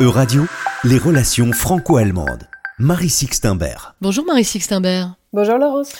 [0.00, 0.44] E-Radio,
[0.82, 2.48] les relations franco-allemandes.
[2.78, 3.92] Marie Sixtenberg.
[4.00, 5.10] Bonjour Marie Sixtenberg.
[5.34, 5.92] Bonjour Laurence.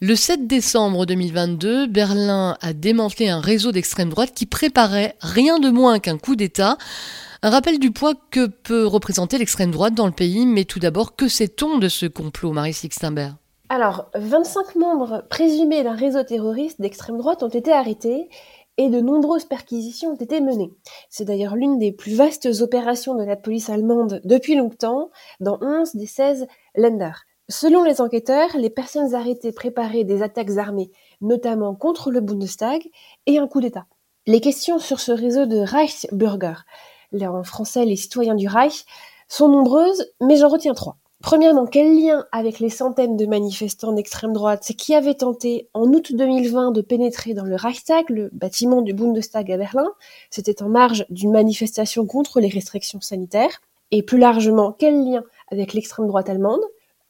[0.00, 5.68] Le 7 décembre 2022, Berlin a démantelé un réseau d'extrême droite qui préparait rien de
[5.68, 6.78] moins qu'un coup d'État.
[7.42, 11.14] Un rappel du poids que peut représenter l'extrême droite dans le pays, mais tout d'abord,
[11.14, 13.34] que sait-on de ce complot, Marie Sixtenberg
[13.68, 18.30] Alors, 25 membres présumés d'un réseau terroriste d'extrême droite ont été arrêtés
[18.78, 20.72] et de nombreuses perquisitions ont été menées.
[21.10, 25.94] C'est d'ailleurs l'une des plus vastes opérations de la police allemande depuis longtemps, dans 11
[25.94, 27.12] des 16 Länder.
[27.48, 30.90] Selon les enquêteurs, les personnes arrêtées préparaient des attaques armées,
[31.20, 32.88] notamment contre le Bundestag
[33.26, 33.86] et un coup d'État.
[34.26, 36.64] Les questions sur ce réseau de Reichsbürger,
[37.20, 38.84] en français les citoyens du Reich,
[39.28, 40.96] sont nombreuses, mais j'en retiens trois.
[41.22, 46.12] Premièrement, quel lien avec les centaines de manifestants d'extrême droite qui avaient tenté en août
[46.12, 49.88] 2020 de pénétrer dans le Reichstag, le bâtiment du Bundestag à Berlin?
[50.30, 53.62] C'était en marge d'une manifestation contre les restrictions sanitaires.
[53.92, 56.62] Et plus largement, quel lien avec l'extrême droite allemande?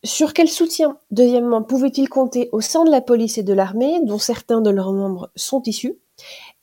[0.05, 4.19] Sur quel soutien, deuxièmement, pouvaient-ils compter au sein de la police et de l'armée, dont
[4.19, 5.97] certains de leurs membres sont issus?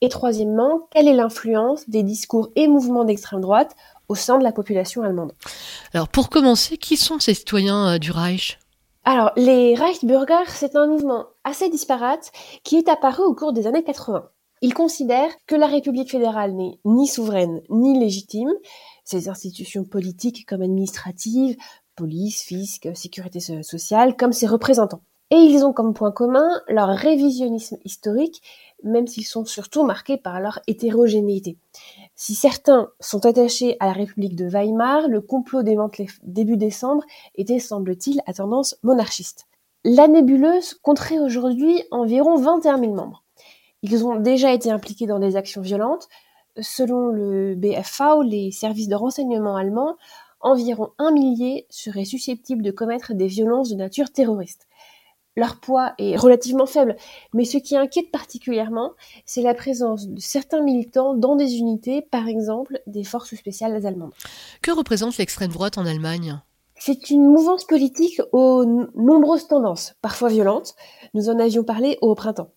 [0.02, 3.75] Et troisièmement, quelle est l'influence des discours et mouvements d'extrême droite
[4.08, 5.33] au sein de la population allemande?
[5.94, 8.59] Alors pour commencer, qui sont ces citoyens euh, du Reich?
[9.03, 12.31] Alors les Reichsbürger, c'est un mouvement assez disparate
[12.64, 14.30] qui est apparu au cours des années 80.
[14.61, 18.52] Ils considèrent que la République fédérale n'est ni souveraine ni légitime.
[19.05, 21.55] Ses institutions politiques comme administratives,
[21.95, 25.02] police, fisc, sécurité sociale, comme ses représentants.
[25.31, 28.42] Et ils ont comme point commun leur révisionnisme historique,
[28.84, 31.58] même s'ils sont surtout marqués par leur hétérogénéité.
[32.16, 37.04] Si certains sont attachés à la République de Weimar, le complot démantelé début décembre
[37.36, 39.46] était, semble-t-il, à tendance monarchiste.
[39.84, 43.24] La nébuleuse compterait aujourd'hui environ 21 000 membres.
[43.82, 46.10] Ils ont déjà été impliqués dans des actions violentes.
[46.60, 49.96] Selon le BFV, les services de renseignement allemands,
[50.42, 54.69] environ un millier seraient susceptibles de commettre des violences de nature terroriste
[55.36, 56.95] leur poids est relativement faible.
[57.34, 58.92] Mais ce qui inquiète particulièrement,
[59.26, 64.14] c'est la présence de certains militants dans des unités, par exemple des forces spéciales allemandes.
[64.62, 66.42] Que représente l'extrême droite en Allemagne?
[66.76, 68.64] C'est une mouvance politique aux
[68.95, 70.76] nombreuses tendances, parfois violentes.
[71.14, 72.52] Nous en avions parlé au printemps.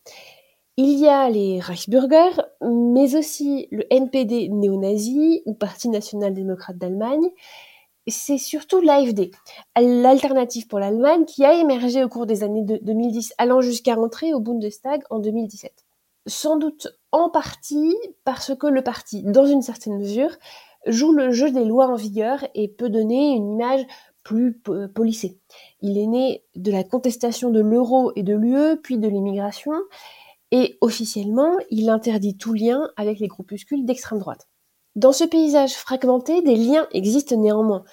[0.77, 2.31] Il y a les Reichsbürger,
[2.63, 7.29] mais aussi le NPD néo-nazi ou Parti national-démocrate d'Allemagne,
[8.11, 9.31] c'est surtout l'AFD,
[9.77, 14.41] l'alternative pour l'Allemagne, qui a émergé au cours des années 2010, allant jusqu'à entrer au
[14.41, 15.73] Bundestag en 2017.
[16.27, 20.37] Sans doute en partie parce que le parti, dans une certaine mesure,
[20.87, 23.87] joue le jeu des lois en vigueur et peut donner une image
[24.23, 24.61] plus
[24.95, 25.39] polissée.
[25.81, 29.73] Il est né de la contestation de l'euro et de l'UE, puis de l'immigration,
[30.53, 34.47] et officiellement, il interdit tout lien avec les groupuscules d'extrême droite.
[34.95, 37.85] Dans ce paysage fragmenté, des liens existent néanmoins.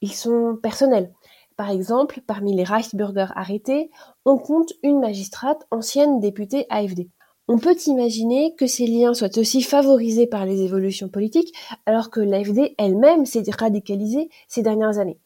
[0.00, 1.12] Ils sont personnels.
[1.56, 3.90] Par exemple, parmi les Reichsbürger arrêtés,
[4.24, 7.08] on compte une magistrate ancienne députée AFD.
[7.46, 11.54] On peut imaginer que ces liens soient aussi favorisés par les évolutions politiques,
[11.86, 15.20] alors que l'AFD elle-même s'est radicalisée ces dernières années.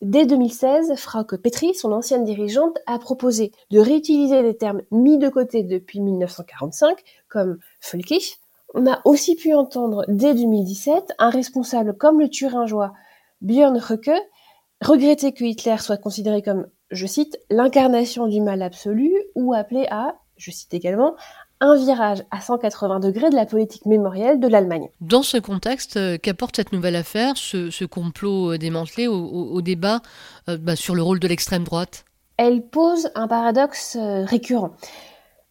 [0.00, 5.28] Dès 2016, Frauke Petri, son ancienne dirigeante, a proposé de réutiliser des termes mis de
[5.28, 6.96] côté depuis 1945,
[7.28, 8.38] comme Völkisch,
[8.74, 12.92] on a aussi pu entendre dès 2017 un responsable comme le Thuringois
[13.40, 14.10] Björn Höcke
[14.80, 20.16] regretter que Hitler soit considéré comme, je cite, l'incarnation du mal absolu ou appelé à,
[20.36, 21.16] je cite également,
[21.60, 24.88] un virage à 180 degrés de la politique mémorielle de l'Allemagne.
[25.02, 30.00] Dans ce contexte, euh, qu'apporte cette nouvelle affaire, ce, complot euh, démantelé au, débat
[30.48, 32.06] euh, bah, sur le rôle de l'extrême droite?
[32.38, 34.70] Elle pose un paradoxe récurrent.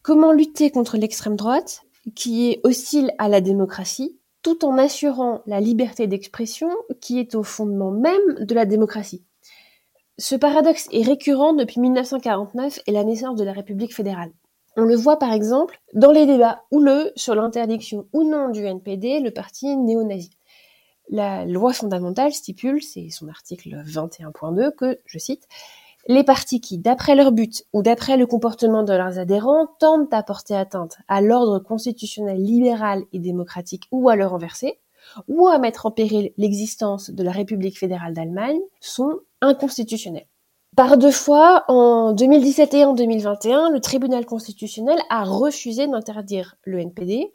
[0.02, 1.82] Comment lutter contre l'extrême droite?
[2.14, 7.42] Qui est hostile à la démocratie, tout en assurant la liberté d'expression qui est au
[7.42, 9.22] fondement même de la démocratie.
[10.18, 14.32] Ce paradoxe est récurrent depuis 1949 et la naissance de la République fédérale.
[14.76, 19.20] On le voit par exemple dans les débats houleux sur l'interdiction ou non du NPD,
[19.20, 20.30] le parti néo-nazi.
[21.08, 25.48] La loi fondamentale stipule, c'est son article 21.2, que, je cite,
[26.08, 30.22] les partis qui, d'après leur but ou d'après le comportement de leurs adhérents, tentent à
[30.22, 34.80] porter atteinte à l'ordre constitutionnel libéral et démocratique ou à le renverser,
[35.28, 40.26] ou à mettre en péril l'existence de la République fédérale d'Allemagne, sont inconstitutionnels.
[40.76, 46.78] Par deux fois, en 2017 et en 2021, le tribunal constitutionnel a refusé d'interdire le
[46.78, 47.32] NPD.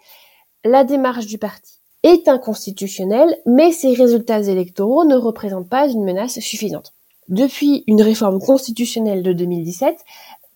[0.64, 1.74] La démarche du parti
[2.04, 6.94] est inconstitutionnelle, mais ses résultats électoraux ne représentent pas une menace suffisante.
[7.30, 9.98] Depuis une réforme constitutionnelle de 2017,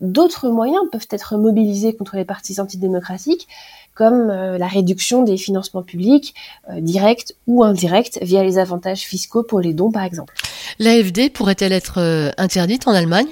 [0.01, 3.47] d'autres moyens peuvent être mobilisés contre les partis antidémocratiques,
[3.95, 6.35] comme euh, la réduction des financements publics,
[6.69, 10.35] euh, directs ou indirects, via les avantages fiscaux pour les dons par exemple.
[10.77, 13.27] L'AFD pourrait-elle être interdite en Allemagne?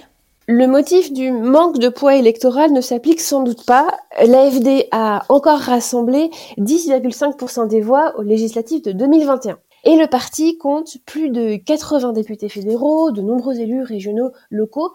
[0.49, 3.85] Le motif du manque de poids électoral ne s'applique sans doute pas.
[4.25, 9.57] L'AFD a encore rassemblé 10,5% des voix aux législatives de 2021.
[9.87, 14.93] Et le parti compte plus de 80 députés fédéraux, de nombreux élus régionaux locaux,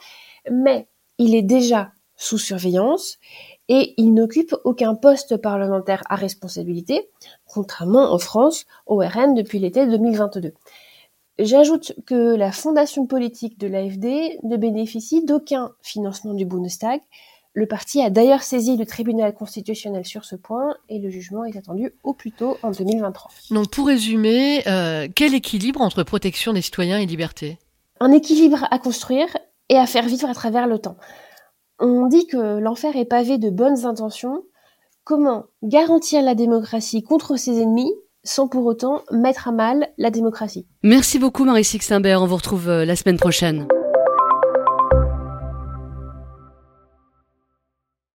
[0.50, 0.86] mais
[1.16, 3.18] il est déjà sous surveillance
[3.70, 7.08] et il n'occupe aucun poste parlementaire à responsabilité,
[7.46, 10.52] contrairement en France au RN depuis l'été 2022.
[11.38, 17.00] J'ajoute que la fondation politique de l'AFD ne bénéficie d'aucun financement du Bundestag.
[17.54, 21.56] Le parti a d'ailleurs saisi le tribunal constitutionnel sur ce point et le jugement est
[21.56, 23.30] attendu au plus tôt en 2023.
[23.50, 27.58] Donc pour résumer, euh, quel équilibre entre protection des citoyens et liberté?
[28.00, 29.28] Un équilibre à construire
[29.68, 30.96] et à faire vivre à travers le temps.
[31.78, 34.44] On dit que l'enfer est pavé de bonnes intentions.
[35.04, 37.92] Comment garantir la démocratie contre ses ennemis
[38.24, 40.66] sans pour autant mettre à mal la démocratie?
[40.82, 43.66] Merci beaucoup Marie Sixtimbert, on vous retrouve euh, la semaine prochaine.